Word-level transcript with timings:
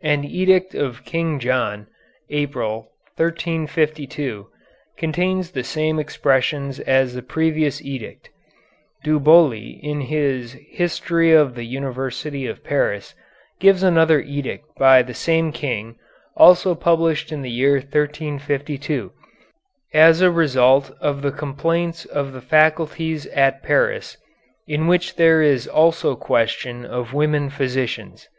An 0.00 0.24
edict 0.24 0.74
of 0.74 1.04
King 1.04 1.38
John, 1.38 1.88
April, 2.30 2.90
1352, 3.16 4.46
contains 4.96 5.50
the 5.50 5.62
same 5.62 5.98
expressions 5.98 6.80
as 6.80 7.12
the 7.12 7.20
previous 7.20 7.82
edict. 7.82 8.30
Du 9.04 9.20
Bouley, 9.20 9.78
in 9.82 10.00
his 10.00 10.54
'History 10.70 11.32
of 11.34 11.54
the 11.54 11.64
University 11.64 12.46
of 12.46 12.64
Paris,' 12.64 13.14
gives 13.60 13.82
another 13.82 14.20
edict 14.20 14.64
by 14.78 15.02
the 15.02 15.12
same 15.12 15.52
King, 15.52 15.96
also 16.34 16.74
published 16.74 17.30
in 17.30 17.42
the 17.42 17.50
year 17.50 17.74
1352, 17.74 19.12
as 19.92 20.22
a 20.22 20.30
result 20.30 20.92
of 21.02 21.20
the 21.20 21.30
complaints 21.30 22.06
of 22.06 22.32
the 22.32 22.40
faculties 22.40 23.26
at 23.26 23.62
Paris, 23.62 24.16
in 24.66 24.86
which 24.86 25.16
there 25.16 25.42
is 25.42 25.68
also 25.68 26.16
question 26.16 26.86
of 26.86 27.12
women 27.12 27.50
physicians. 27.50 28.30